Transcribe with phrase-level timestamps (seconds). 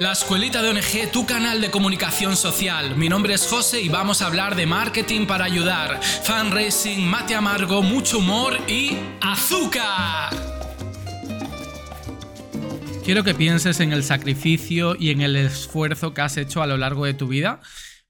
[0.00, 2.94] La Escuelita de ONG, tu canal de comunicación social.
[2.94, 7.82] Mi nombre es José y vamos a hablar de marketing para ayudar, fundraising, mate amargo,
[7.82, 10.30] mucho humor y azúcar.
[13.04, 16.76] Quiero que pienses en el sacrificio y en el esfuerzo que has hecho a lo
[16.76, 17.60] largo de tu vida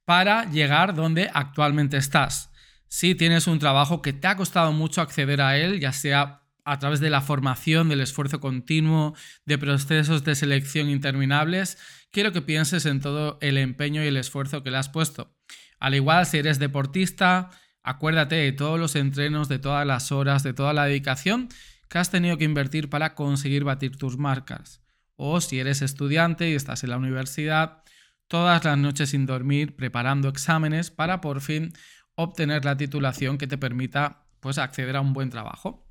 [0.04, 2.50] para llegar donde actualmente estás.
[2.88, 6.78] Si tienes un trabajo que te ha costado mucho acceder a él, ya sea a
[6.78, 9.14] través de la formación, del esfuerzo continuo,
[9.46, 11.78] de procesos de selección interminables,
[12.10, 15.34] quiero que pienses en todo el empeño y el esfuerzo que le has puesto.
[15.80, 17.48] Al igual, si eres deportista,
[17.82, 21.48] acuérdate de todos los entrenos, de todas las horas, de toda la dedicación
[21.88, 24.82] que has tenido que invertir para conseguir batir tus marcas.
[25.16, 27.82] O si eres estudiante y estás en la universidad,
[28.26, 31.72] todas las noches sin dormir, preparando exámenes para por fin
[32.14, 35.88] obtener la titulación que te permita pues, acceder a un buen trabajo.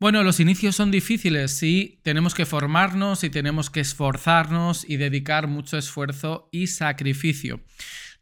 [0.00, 5.48] Bueno, los inicios son difíciles, sí, tenemos que formarnos y tenemos que esforzarnos y dedicar
[5.48, 7.64] mucho esfuerzo y sacrificio.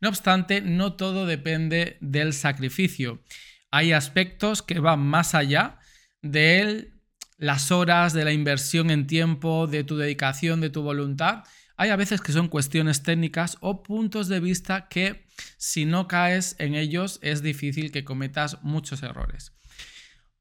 [0.01, 3.23] No obstante, no todo depende del sacrificio.
[3.71, 5.79] Hay aspectos que van más allá
[6.23, 6.93] de
[7.37, 11.45] las horas, de la inversión en tiempo, de tu dedicación, de tu voluntad.
[11.77, 15.27] Hay a veces que son cuestiones técnicas o puntos de vista que
[15.59, 19.56] si no caes en ellos es difícil que cometas muchos errores.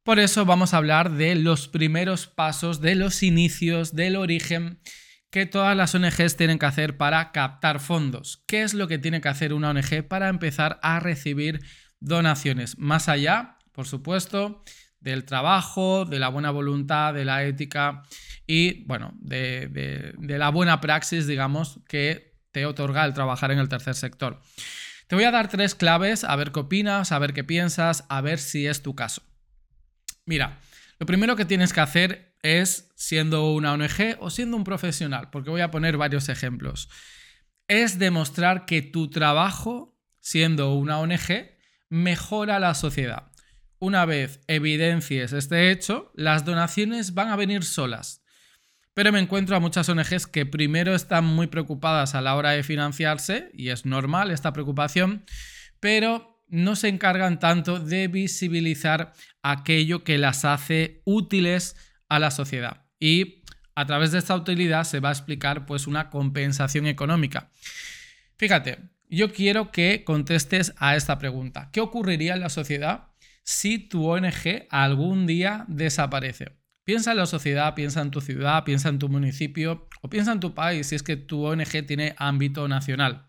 [0.06, 4.80] Por eso vamos a hablar de los primeros pasos, de los inicios, del origen
[5.32, 8.44] que todas las ONGs tienen que hacer para captar fondos.
[8.46, 11.60] ¿Qué es lo que tiene que hacer una ONG para empezar a recibir
[12.00, 12.78] donaciones?
[12.78, 14.64] Más allá, por supuesto,
[15.00, 18.04] del trabajo, de la buena voluntad, de la ética
[18.46, 23.96] y, bueno, de, la buena praxis, digamos, que te otorga el trabajar en el tercer
[23.96, 24.40] sector.
[25.08, 28.22] Te voy a dar tres claves, a ver qué opinas, a ver qué piensas, a
[28.22, 29.24] ver si es tu caso.
[30.26, 30.60] Mira,
[31.00, 35.50] lo primero que tienes que hacer es, siendo una ONG o siendo un profesional, porque
[35.50, 36.90] voy a poner varios ejemplos,
[37.68, 41.52] es demostrar que tu trabajo, siendo una ONG,
[41.90, 43.32] mejora la sociedad.
[43.80, 48.24] Una vez evidencies este hecho, las donaciones van a venir solas.
[48.94, 52.64] Pero me encuentro a muchas ONGs que primero están muy preocupadas a la hora de
[52.64, 55.26] financiarse, y es normal esta preocupación,
[55.80, 61.76] pero no se encargan tanto de visibilizar aquello que las hace útiles
[62.10, 62.86] a la sociedad.
[63.00, 63.44] Y
[63.76, 67.52] a través de esta utilidad se va a explicar pues una compensación económica.
[68.38, 68.80] Fíjate,
[69.10, 71.70] yo quiero que contestes a esta pregunta.
[71.72, 73.10] ¿Qué ocurriría en la sociedad
[73.44, 76.58] si tu ONG algún día desaparece?
[76.84, 80.40] Piensa en la sociedad, piensa en tu ciudad, piensa en tu municipio o piensa en
[80.40, 83.28] tu país si es que tu ONG tiene ámbito nacional.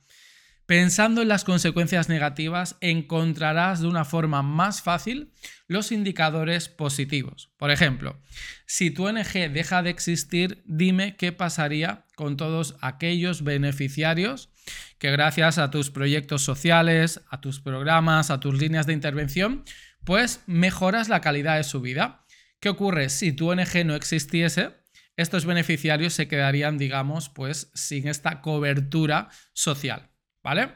[0.66, 5.32] Pensando en las consecuencias negativas, encontrarás de una forma más fácil
[5.69, 7.53] los indicadores positivos.
[7.56, 8.21] Por ejemplo,
[8.66, 14.50] si tu ONG deja de existir, dime qué pasaría con todos aquellos beneficiarios
[14.99, 19.65] que gracias a tus proyectos sociales, a tus programas, a tus líneas de intervención,
[20.05, 22.25] pues mejoras la calidad de su vida.
[22.59, 24.71] ¿Qué ocurre si tu ONG no existiese?
[25.16, 30.10] Estos beneficiarios se quedarían, digamos, pues sin esta cobertura social.
[30.47, 30.69] ¿Vale?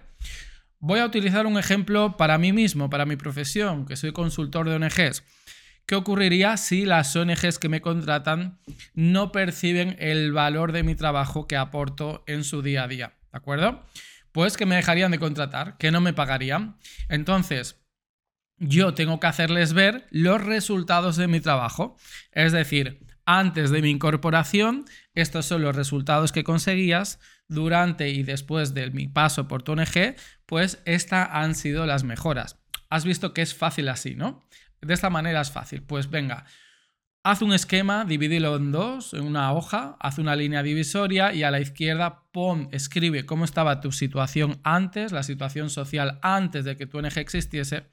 [0.80, 4.74] Voy a utilizar un ejemplo para mí mismo, para mi profesión, que soy consultor de
[4.74, 5.22] ONGs.
[5.86, 8.58] ¿Qué ocurriría si las ONGs que me contratan
[8.94, 13.12] no perciben el valor de mi trabajo que aporto en su día a día?
[13.30, 13.86] ¿De acuerdo?
[14.32, 16.76] Pues que me dejarían de contratar, que no me pagarían.
[17.08, 17.80] Entonces,
[18.56, 21.96] yo tengo que hacerles ver los resultados de mi trabajo.
[22.32, 23.06] Es decir,
[23.38, 29.06] antes de mi incorporación, estos son los resultados que conseguías, durante y después de mi
[29.06, 32.58] paso por tu ONG, pues estas han sido las mejoras.
[32.88, 34.44] Has visto que es fácil así, ¿no?
[34.80, 35.82] De esta manera es fácil.
[35.82, 36.44] Pues venga,
[37.22, 41.50] haz un esquema, divídelo en dos, en una hoja, haz una línea divisoria y a
[41.50, 46.86] la izquierda pon, escribe cómo estaba tu situación antes, la situación social antes de que
[46.86, 47.84] tu ONG existiese.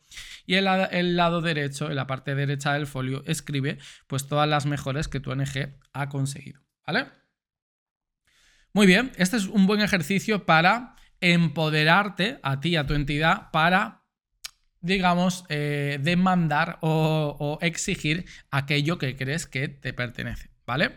[0.46, 4.66] Y en el lado derecho, en la parte derecha del folio, escribe pues todas las
[4.66, 6.62] mejores que tu ONG ha conseguido.
[6.86, 7.08] ¿Vale?
[8.72, 13.97] Muy bien, este es un buen ejercicio para empoderarte a ti, a tu entidad, para,
[14.82, 20.92] digamos, eh, demandar o, exigir aquello que crees que te pertenece, ¿vale?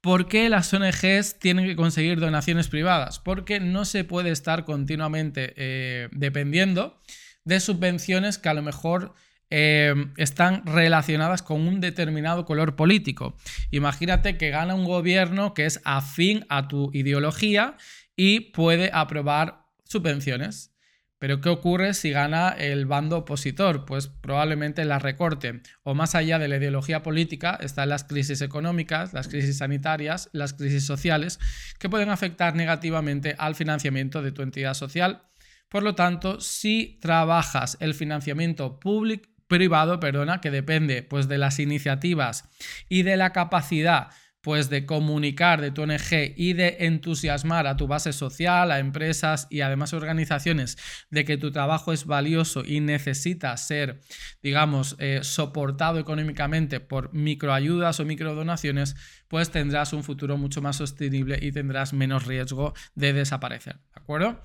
[0.00, 3.18] ¿Por qué las ONGs tienen que conseguir donaciones privadas?
[3.18, 7.00] Porque no se puede estar continuamente eh, dependiendo
[7.44, 9.14] de subvenciones que a lo mejor
[9.50, 13.34] eh, están relacionadas con un determinado color político.
[13.70, 17.76] Imagínate que gana un gobierno que es afín a tu ideología
[18.14, 20.74] y puede aprobar subvenciones.
[21.18, 23.84] Pero ¿qué ocurre si gana el bando opositor?
[23.84, 25.62] Pues probablemente la recorte.
[25.82, 30.54] O más allá de la ideología política están las crisis económicas, las crisis sanitarias, las
[30.54, 31.40] crisis sociales,
[31.78, 35.22] que pueden afectar negativamente al financiamiento de tu entidad social.
[35.68, 41.58] Por lo tanto, si trabajas el financiamiento público privado, perdona, que depende pues de las
[41.58, 42.48] iniciativas
[42.88, 44.08] y de la capacidad
[44.40, 49.46] pues de comunicar de tu ONG y de entusiasmar a tu base social, a empresas
[49.50, 50.78] y además organizaciones
[51.10, 54.00] de que tu trabajo es valioso y necesita ser,
[54.42, 58.94] digamos, eh, soportado económicamente por microayudas o microdonaciones,
[59.28, 63.76] pues tendrás un futuro mucho más sostenible y tendrás menos riesgo de desaparecer.
[63.76, 64.40] ¿De acuerdo?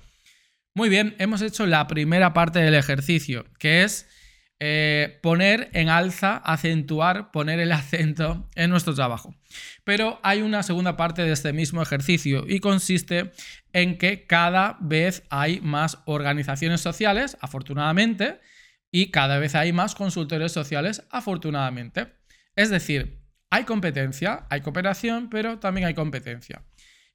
[0.74, 4.08] Muy bien, hemos hecho la primera parte del ejercicio, que es
[4.66, 9.34] eh, poner en alza, acentuar, poner el acento en nuestro trabajo.
[9.84, 13.30] Pero hay una segunda parte de este mismo ejercicio y consiste
[13.74, 18.40] en que cada vez hay más organizaciones sociales, afortunadamente,
[18.90, 22.14] y cada vez hay más consultores sociales, afortunadamente.
[22.56, 23.20] Es decir,
[23.50, 26.64] hay competencia, hay cooperación, pero también hay competencia.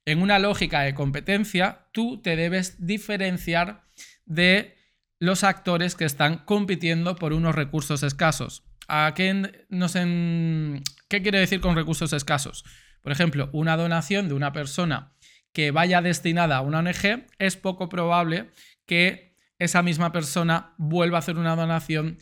[0.04, 3.82] En una lógica de competencia, tú te debes diferenciar
[4.24, 4.76] de
[5.20, 8.64] los actores que están compitiendo por unos recursos escasos.
[8.88, 12.64] ¿A qué, nos ¿Qué quiere decir con recursos escasos?
[13.02, 15.12] Por ejemplo, una donación de una persona
[15.52, 18.50] que vaya destinada a una ONG, es poco probable
[18.86, 22.18] que esa misma persona vuelva a hacer una donación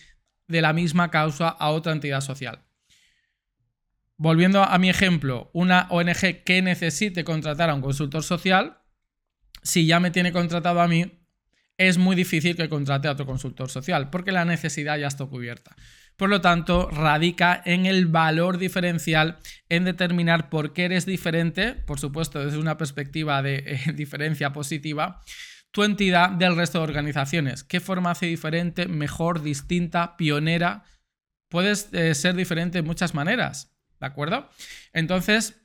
[0.48, 2.64] de la misma causa a otra entidad social.
[4.16, 8.78] Volviendo a mi ejemplo, una ONG que necesite contratar a un consultor social,
[9.62, 11.18] si ya me tiene contratado a mí,
[11.78, 15.76] es muy difícil que contrate a otro consultor social, porque la necesidad ya está cubierta.
[16.16, 19.38] Por lo tanto, radica en el valor diferencial,
[19.68, 25.22] en determinar por qué eres diferente, por supuesto desde una perspectiva de eh, diferencia positiva,
[25.70, 27.62] tu entidad del resto de organizaciones.
[27.62, 30.82] ¿Qué forma hace diferente, mejor, distinta, pionera?
[31.48, 34.50] Puedes eh, ser diferente en muchas maneras, ¿de acuerdo?
[34.92, 35.60] Entonces,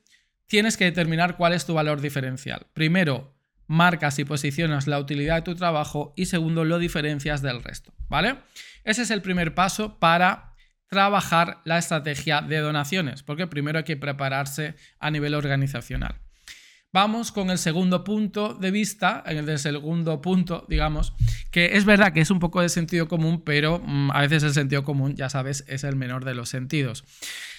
[0.46, 2.68] tienes que determinar cuál es tu valor diferencial.
[2.74, 3.33] Primero,
[3.66, 8.36] marcas y posicionas la utilidad de tu trabajo y segundo, lo diferencias del resto, ¿vale?
[8.84, 10.54] Ese es el primer paso para
[10.88, 16.20] trabajar la estrategia de donaciones, porque primero hay que prepararse a nivel organizacional.
[16.92, 21.12] Vamos con el segundo punto de vista, el segundo punto, digamos,
[21.50, 24.54] que es verdad que es un poco de sentido común, pero mm, a veces el
[24.54, 27.02] sentido común, ya sabes, es el menor de los sentidos.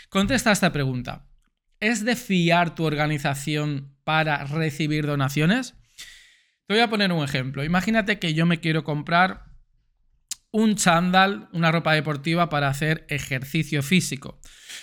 [0.07, 1.25] Contesta esta pregunta.
[1.81, 5.75] ¿Es de fiar tu organización para recibir donaciones?
[6.67, 7.63] Te voy a poner un ejemplo.
[7.63, 9.45] Imagínate que yo me quiero comprar
[10.51, 14.39] un chándal, una ropa deportiva para hacer ejercicio físico.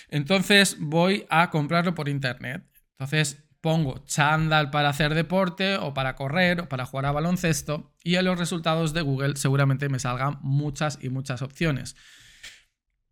[0.09, 2.63] Entonces voy a comprarlo por internet.
[2.91, 8.15] Entonces pongo chándal para hacer deporte o para correr o para jugar a baloncesto y
[8.15, 11.95] en los resultados de Google seguramente me salgan muchas y muchas opciones.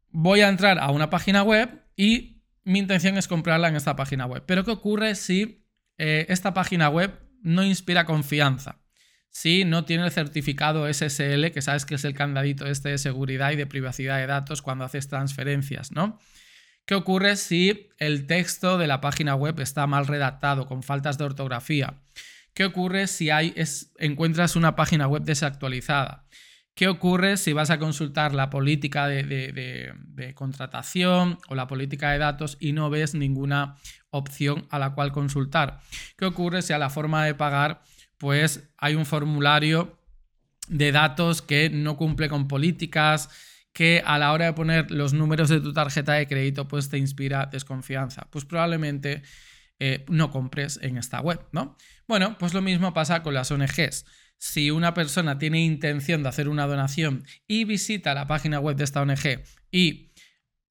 [0.09, 4.25] Voy a entrar a una página web y mi intención es comprarla en esta página
[4.25, 4.43] web.
[4.45, 5.65] Pero ¿qué ocurre si
[5.97, 8.77] eh, esta página web no inspira confianza.
[9.29, 13.51] Si no tiene el certificado SSL, que sabes que es el candadito este de seguridad
[13.51, 16.19] y de privacidad de datos cuando haces transferencias, ¿no?
[16.85, 21.23] ¿Qué ocurre si el texto de la página web está mal redactado, con faltas de
[21.23, 22.01] ortografía?
[22.53, 23.55] ¿Qué ocurre si hay,
[23.99, 26.25] encuentras una página web desactualizada?
[26.73, 29.93] ¿Qué ocurre si vas a consultar la política de,
[30.35, 33.75] contratación o la política de datos y no ves ninguna
[34.09, 35.79] opción a la cual consultar?
[36.17, 37.83] ¿Qué ocurre si a la forma de pagar
[38.17, 39.99] pues hay un formulario
[40.67, 43.29] de datos que no cumple con políticas,
[43.73, 46.97] que a la hora de poner los números de tu tarjeta de crédito pues te
[46.97, 48.27] inspira desconfianza?
[48.31, 49.23] Pues probablemente
[49.79, 51.75] eh, no compres en esta web, ¿no?
[52.07, 54.05] Bueno, pues lo mismo pasa con las ONGs
[54.41, 58.85] si una persona tiene intención de hacer una donación y visita la página web de
[58.85, 60.11] esta ONG y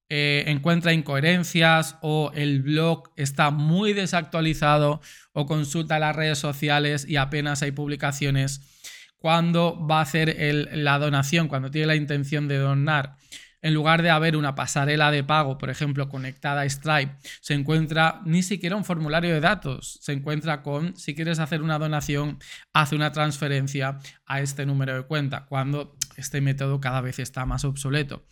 [0.09, 4.99] eh, encuentra incoherencias o el blog está muy desactualizado
[5.31, 8.59] o consulta las redes sociales y apenas hay publicaciones,
[9.15, 10.35] cuando va a hacer
[10.73, 13.15] la donación, cuando tiene la intención de donar,
[13.61, 18.21] en lugar de haber una pasarela de pago, por ejemplo, conectada a Stripe, se encuentra
[18.25, 22.39] ni siquiera un formulario de datos, se encuentra con, si quieres hacer una donación,
[22.73, 27.63] hace una transferencia a este número de cuenta, cuando este método cada vez está más
[27.63, 28.25] obsoleto.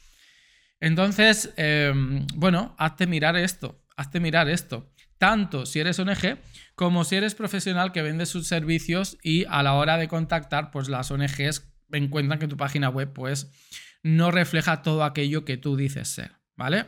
[0.80, 4.92] Entonces, em, bueno, hazte mirar esto, hazte mirar esto.
[5.18, 6.38] Tanto si eres ONG
[6.76, 10.88] como si eres profesional que vende sus servicios y a la hora de contactar, pues
[10.88, 13.52] las ONGs encuentran que tu página web, pues,
[14.04, 16.86] no refleja todo aquello que tú dices ser, ¿vale?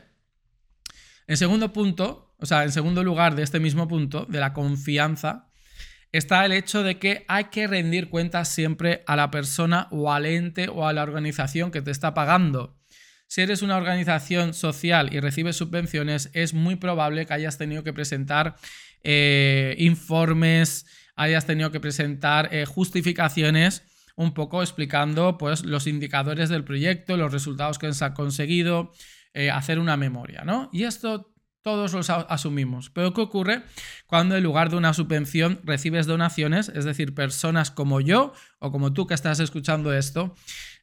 [1.27, 5.49] En segundo punto, o sea, en segundo lugar de este mismo punto, de la confianza,
[6.11, 10.25] está el hecho de que hay que rendir cuentas siempre a la persona o al
[10.25, 12.77] ente o a la organización que te está pagando.
[13.27, 17.93] Si eres una organización social y recibes subvenciones, es muy probable que hayas tenido que
[17.93, 18.57] presentar
[19.03, 23.83] eh, informes, hayas tenido que presentar eh, justificaciones
[24.15, 28.91] un poco explicando pues, los indicadores del proyecto, los resultados que se han conseguido,
[29.33, 30.69] eh, hacer una memoria, ¿no?
[30.73, 32.89] Y esto todos los asumimos.
[32.89, 33.63] Pero ¿qué ocurre
[34.07, 36.69] cuando en lugar de una subvención recibes donaciones?
[36.69, 40.35] Es decir, personas como yo o como tú que estás escuchando esto,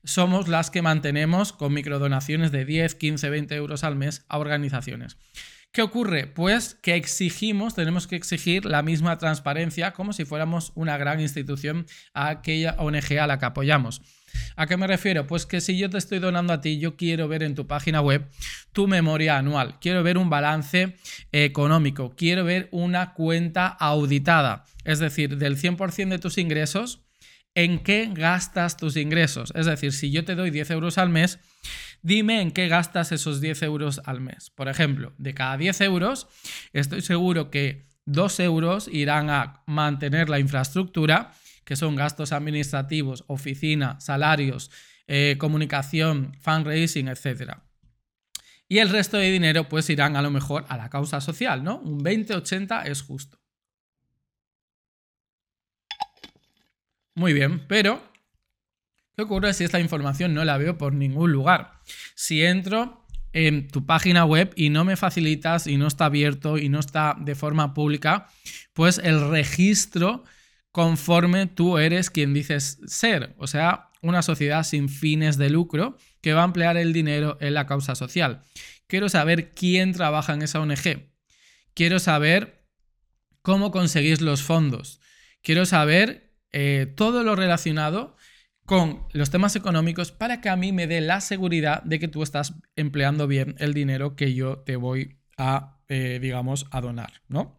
[0.05, 5.17] somos las que mantenemos con microdonaciones de 10, 15, 20 euros al mes a organizaciones.
[5.73, 6.27] ¿Qué ocurre?
[6.27, 11.87] Pues que exigimos, tenemos que exigir la misma transparencia como si fuéramos una gran institución
[12.15, 14.01] a aquella ONG a la que apoyamos.
[14.57, 15.27] ¿A qué me refiero?
[15.27, 18.01] Pues que si yo te estoy donando a ti, yo quiero ver en tu página
[18.01, 18.29] web
[18.73, 20.97] tu memoria anual, quiero ver un balance
[21.33, 27.05] económico, quiero ver una cuenta auditada, es decir, del 100% de tus ingresos,
[27.55, 29.53] en qué gastas tus ingresos.
[29.57, 31.41] Es decir, si yo te doy 10 euros al mes,
[32.03, 34.51] dime en qué gastas esos 10 euros al mes.
[34.51, 36.29] Por ejemplo, de cada 10 euros,
[36.73, 41.33] estoy seguro que 2 euros irán a mantener la infraestructura,
[41.65, 44.71] que son gastos administrativos, oficina, salarios,
[45.07, 47.59] eh, comunicación, fundraising, etc.
[48.69, 51.79] Y el resto de dinero pues irán a lo mejor a la causa social, ¿no?
[51.79, 53.39] Un 20-80 es justo.
[57.15, 58.01] Muy bien, pero
[59.19, 61.73] ¿qué ocurre si esta información no la veo por ningún lugar?
[62.15, 66.69] Si entro en tu página web y no me facilitas y no está abierto y
[66.69, 68.29] no está de forma pública,
[68.75, 70.23] pues el registro
[70.71, 76.33] conforme tú eres quien dices ser, o sea, una sociedad sin fines de lucro que
[76.33, 78.43] va a emplear el dinero en la causa social.
[78.87, 81.11] Quiero saber quién trabaja en esa ONG.
[81.75, 82.69] Quiero saber
[83.43, 85.01] cómo conseguís los fondos.
[85.43, 88.17] Quiero saber eh, todo lo relacionado
[88.69, 92.23] con los temas económicos para que a mí me dé la seguridad de que tú
[92.23, 97.59] estás empleando bien el dinero que yo te voy a, eh, digamos, a donar, ¿no?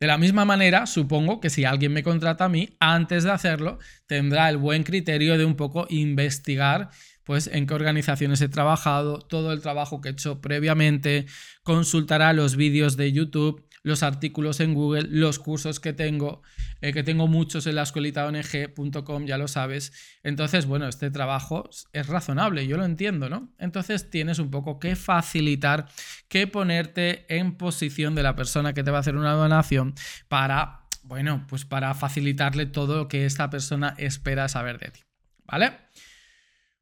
[0.00, 3.78] De la misma manera, supongo que si alguien me contrata a mí, antes de hacerlo,
[4.06, 6.90] tendrá el buen criterio de un poco investigar
[7.22, 11.26] pues en qué organizaciones he trabajado, todo el trabajo que he hecho previamente,
[11.62, 16.42] consultará los vídeos de YouTube, los artículos en Google, los cursos que tengo,
[16.82, 19.92] eh, que tengo muchos en la escuelita ONG.com, ya lo sabes.
[20.22, 23.54] Entonces, bueno, este trabajo es razonable, yo lo entiendo, ¿no?
[23.58, 25.86] Entonces tienes un poco que facilitar,
[26.28, 29.94] que ponerte en posición de la persona que te va a hacer una donación
[30.28, 35.00] para bueno, pues para facilitarle todo lo que esta persona espera saber de ti.
[35.44, 35.72] ¿Vale?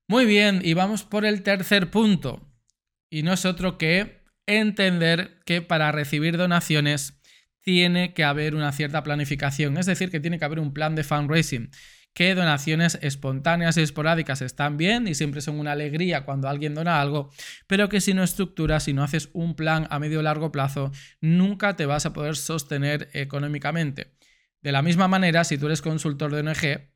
[0.06, 2.46] Muy bien, y vamos por el tercer punto.
[3.08, 7.19] Y no es otro que entender que para recibir donaciones
[7.62, 11.04] tiene que haber una cierta planificación, es decir, que tiene que haber un plan de
[11.04, 11.70] fundraising,
[12.12, 17.00] que donaciones espontáneas y esporádicas están bien y siempre son una alegría cuando alguien dona
[17.00, 17.30] algo,
[17.66, 20.90] pero que si no estructuras, si no haces un plan a medio o largo plazo,
[21.20, 24.12] nunca te vas a poder sostener económicamente.
[24.62, 26.90] De la misma manera, si tú eres consultor de ONG,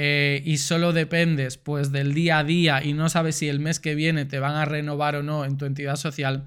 [0.00, 3.80] eh, y solo dependes pues del día a día y no sabes si el mes
[3.80, 6.46] que viene te van a renovar o no en tu entidad social,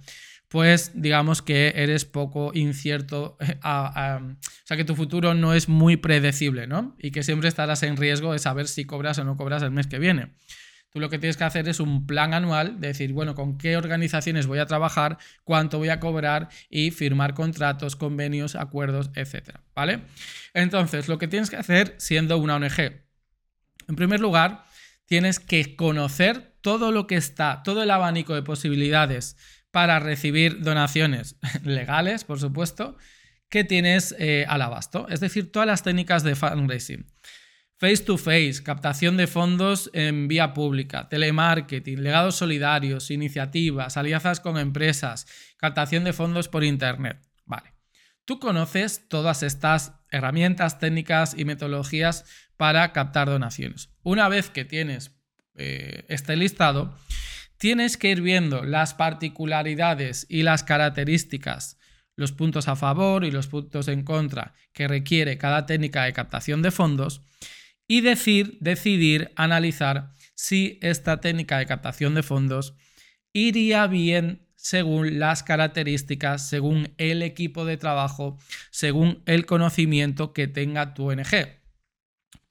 [0.51, 5.95] pues digamos que eres poco incierto, eh, o sea que tu futuro no es muy
[5.95, 6.93] predecible, ¿no?
[6.99, 9.87] Y que siempre estarás en riesgo de saber si cobras o no cobras el mes
[9.87, 10.33] que viene.
[10.89, 13.77] Tú lo que tienes que hacer es un plan anual, de decir, bueno, con qué
[13.77, 20.01] organizaciones voy a trabajar, cuánto voy a cobrar y firmar contratos, convenios, acuerdos, etcétera, ¿vale?
[20.53, 22.77] Entonces, lo que tienes que hacer siendo una ONG,
[23.87, 24.65] en primer lugar,
[25.05, 29.37] tienes que conocer todo lo que está, todo el abanico de posibilidades
[29.71, 32.97] para recibir donaciones legales, por supuesto,
[33.49, 35.07] que tienes eh, al abasto.
[35.09, 37.05] Es decir, todas las técnicas de fundraising.
[37.77, 44.59] Face to face, captación de fondos en vía pública, telemarketing, legados solidarios, iniciativas, alianzas con
[44.59, 45.25] empresas,
[45.57, 47.17] captación de fondos por Internet.
[47.43, 47.73] Vale.
[48.23, 52.25] Tú conoces todas estas herramientas, técnicas y metodologías
[52.55, 53.89] para captar donaciones.
[54.03, 55.11] Una vez que tienes
[55.55, 56.95] eh, este listado,
[57.61, 61.77] tienes que ir viendo las particularidades y las características,
[62.15, 66.63] los puntos a favor y los puntos en contra que requiere cada técnica de captación
[66.63, 67.21] de fondos
[67.87, 72.73] y decidir, analizar si esta técnica de captación de fondos
[73.31, 78.39] iría bien según las características, según el equipo de trabajo,
[78.71, 81.60] según el conocimiento que tenga tu ONG.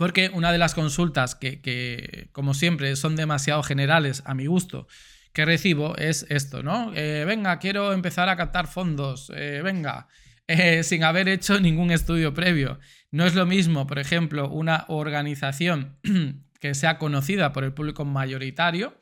[0.00, 4.88] Porque una de las consultas que, como siempre, son demasiado generales a mi gusto,
[5.34, 6.90] que recibo es esto, ¿no?
[6.94, 10.08] Eh, venga, quiero empezar a captar fondos, eh, venga,
[10.46, 12.78] eh, sin haber hecho ningún estudio previo.
[13.10, 15.98] No es lo mismo, por ejemplo, una organización
[16.60, 18.94] que sea conocida por el público mayoritario,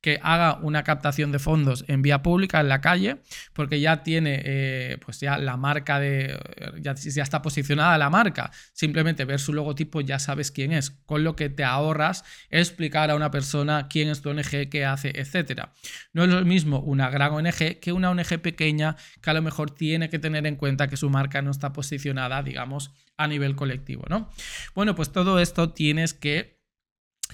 [0.00, 3.18] que haga una captación de fondos en vía pública en la calle,
[3.52, 6.38] porque ya tiene, eh, pues ya la marca de,
[6.80, 11.22] ya, ya, está posicionada la marca, simplemente ver su logotipo ya sabes quién es, con
[11.22, 15.68] lo que te ahorras explicar a una persona quién es tu ONG, qué hace, etc.
[16.12, 19.70] No es lo mismo una gran ONG que una ONG pequeña que a lo mejor
[19.70, 24.04] tiene que tener en cuenta que su marca no está posicionada, digamos, a nivel colectivo,
[24.08, 24.30] ¿no?
[24.74, 26.60] Bueno, pues todo esto tienes que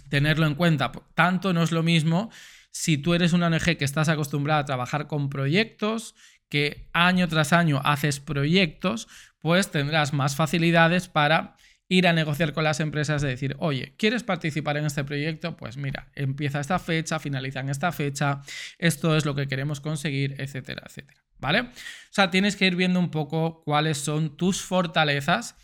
[0.08, 0.92] tenerlo en cuenta.
[1.14, 2.30] Tanto no es lo mismo
[2.76, 6.14] si tú eres una ONG que estás acostumbrada a trabajar con proyectos,
[6.50, 11.56] que año tras año haces proyectos, pues tendrás más facilidades para
[11.88, 15.56] ir a negociar con las empresas de decir, oye, ¿quieres participar en este proyecto?
[15.56, 18.42] Pues mira, empieza esta fecha, finaliza en esta fecha,
[18.78, 21.22] esto es lo que queremos conseguir, etcétera, etcétera.
[21.38, 21.60] ¿Vale?
[21.60, 21.70] O
[22.10, 25.56] sea, tienes que ir viendo un poco cuáles son tus fortalezas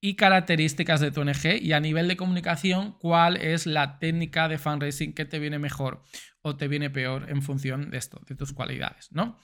[0.00, 4.58] y características de tu ONG y a nivel de comunicación, cuál es la técnica de
[4.58, 6.02] fundraising que te viene mejor
[6.42, 9.38] o te viene peor en función de esto, de tus cualidades, ¿no?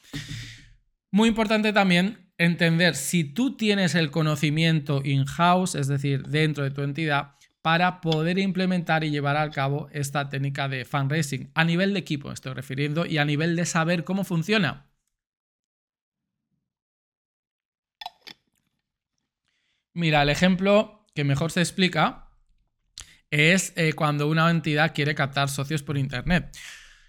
[1.10, 6.82] Muy importante también entender si tú tienes el conocimiento in-house, es decir, dentro de tu
[6.82, 7.32] entidad,
[7.62, 12.30] para poder implementar y llevar a cabo esta técnica de fundraising a nivel de equipo,
[12.30, 14.86] estoy refiriendo, y a nivel de saber cómo funciona.
[19.96, 22.28] Mira, el ejemplo que mejor se explica
[23.30, 26.54] es eh, cuando una entidad quiere captar socios por Internet.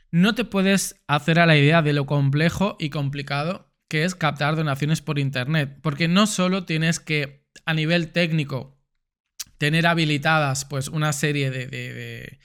[0.10, 4.56] No te puedes hacer a la idea de lo complejo y complicado que es captar
[4.56, 8.82] donaciones por Internet, porque no solo tienes que, a nivel técnico,
[9.58, 12.40] tener habilitadas pues, una serie de,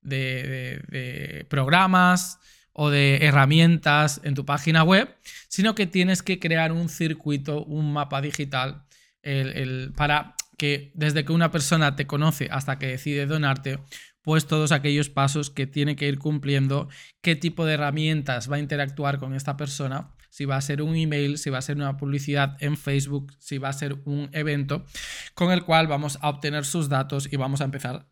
[0.00, 2.40] de programas
[2.72, 7.92] o de herramientas en tu página web, sino que tienes que crear un circuito, un
[7.92, 8.84] mapa digital
[9.96, 13.78] para que desde que una persona te conoce hasta que decide donarte,
[14.22, 16.88] pues todos aquellos pasos que tiene que ir cumpliendo,
[17.20, 20.96] qué tipo de herramientas va a interactuar con esta persona, si va a ser un
[20.96, 24.84] email, si va a ser una publicidad en Facebook, si va a ser un evento
[25.34, 28.08] con el cual vamos a obtener sus datos y vamos a empezar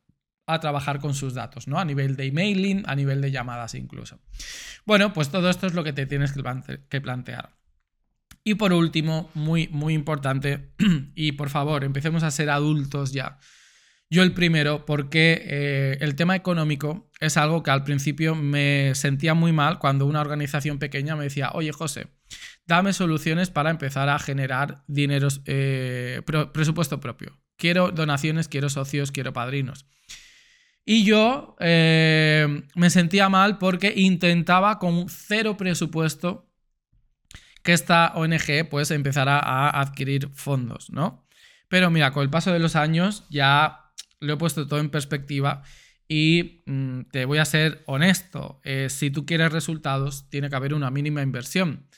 [0.46, 1.78] a trabajar con sus datos, ¿no?
[1.78, 4.20] A nivel de emailing, a nivel de llamadas incluso.
[4.84, 7.56] Bueno, pues todo esto es lo que te tienes que plantear.
[8.44, 10.72] Y por último, muy, muy importante,
[11.14, 13.38] y por favor, empecemos a ser adultos ya.
[14.10, 19.32] Yo el primero, porque eh, el tema económico es algo que al principio me sentía
[19.32, 22.08] muy mal cuando una organización pequeña me decía, oye José,
[22.66, 26.20] dame soluciones para empezar a generar dinero, eh,
[26.52, 27.38] presupuesto propio.
[27.56, 29.86] Quiero donaciones, quiero socios, quiero padrinos.
[30.84, 36.51] Y yo eh, me sentía mal porque intentaba con cero presupuesto
[37.62, 41.26] que esta ONG pues empezará a adquirir fondos, ¿no?
[41.68, 45.62] Pero mira, con el paso de los años ya lo he puesto todo en perspectiva
[46.08, 50.74] y mm, te voy a ser honesto, eh, si tú quieres resultados tiene que haber
[50.74, 51.88] una mínima inversión.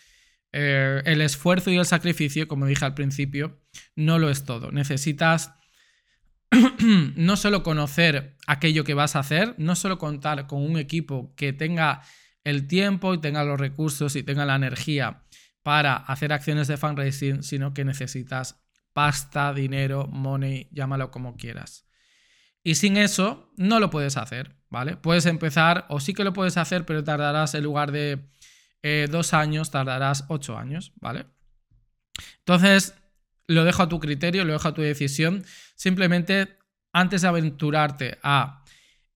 [0.52, 3.60] Eh, el esfuerzo y el sacrificio, como dije al principio,
[3.96, 4.70] no lo es todo.
[4.70, 5.52] Necesitas
[7.16, 11.52] no solo conocer aquello que vas a hacer, no solo contar con un equipo que
[11.52, 12.02] tenga
[12.44, 15.23] el tiempo y tenga los recursos y tenga la energía
[15.64, 21.88] para hacer acciones de fundraising, sino que necesitas pasta, dinero, money, llámalo como quieras.
[22.62, 24.96] Y sin eso no lo puedes hacer, ¿vale?
[24.96, 28.30] Puedes empezar, o sí que lo puedes hacer, pero tardarás en lugar de
[28.82, 31.26] eh, dos años, tardarás ocho años, ¿vale?
[32.40, 32.94] Entonces,
[33.46, 35.44] lo dejo a tu criterio, lo dejo a tu decisión.
[35.76, 36.58] Simplemente,
[36.92, 38.62] antes de aventurarte a,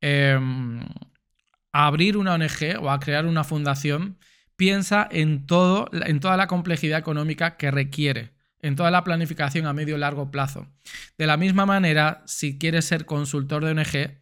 [0.01, 0.81] em,
[1.73, 4.19] a abrir una ONG o a crear una fundación,
[4.59, 9.73] piensa en, todo, en toda la complejidad económica que requiere, en toda la planificación a
[9.73, 10.66] medio y largo plazo.
[11.16, 14.18] De la misma manera, si quieres ser consultor de ONG,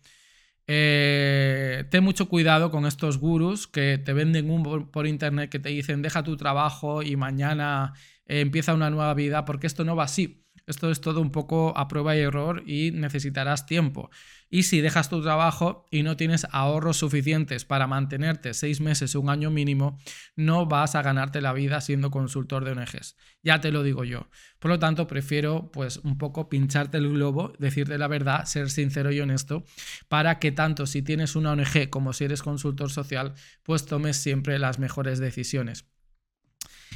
[0.67, 5.71] eh, ten mucho cuidado con estos gurús que te venden un por internet que te
[5.71, 7.95] dicen deja tu trabajo y mañana
[8.27, 10.46] eh, empieza una nueva vida, porque esto no va así.
[10.67, 14.11] Esto es todo un poco a prueba y error y necesitarás tiempo.
[14.51, 19.31] Y si dejas tu trabajo y no tienes ahorros suficientes para mantenerte seis meses un
[19.31, 19.99] año mínimo,
[20.35, 23.17] no vas a ganarte la vida siendo consultor de ONGs.
[23.45, 24.29] Ya te lo digo yo.
[24.59, 29.13] Por lo tanto, prefiero pues un poco pincharte el globo, decirte la verdad, ser sincero
[29.13, 29.65] y honesto,
[30.09, 34.59] para que tanto si tienes una ONG como si eres consultor social, pues tomes siempre
[34.59, 35.85] las mejores decisiones.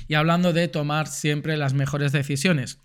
[0.09, 2.81] Y hablando de tomar siempre las mejores decisiones,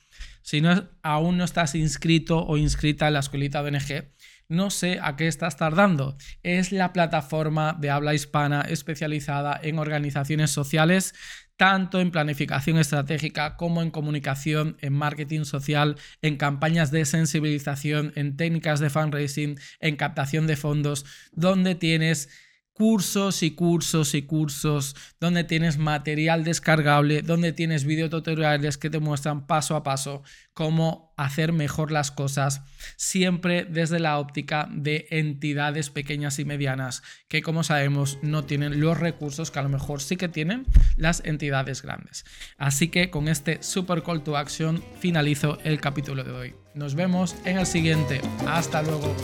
[0.46, 4.12] si no, aún no estás inscrito o inscrita en la escuelita ONG,
[4.48, 6.18] no sé a qué estás tardando.
[6.44, 11.16] Es la plataforma de habla hispana especializada en organizaciones sociales
[11.58, 18.38] tanto en planificación estratégica como en comunicación, en marketing social, en campañas de sensibilización, en
[18.38, 22.30] técnicas de fundraising, en captación de fondos, donde tienes
[22.76, 29.48] cursos y cursos y cursos, donde tienes material descargable, donde tienes videotutoriales que te muestran
[29.48, 32.62] paso a paso cómo hacer mejor las cosas,
[32.98, 39.00] siempre desde la óptica de entidades pequeñas y medianas, que como sabemos no tienen los
[39.00, 40.66] recursos que a lo mejor sí que tienen
[40.98, 42.26] las entidades grandes.
[42.58, 46.56] Así que con este super call to action finalizo el capítulo de hoy.
[46.74, 48.20] Nos vemos en el siguiente.
[48.46, 49.16] Hasta luego.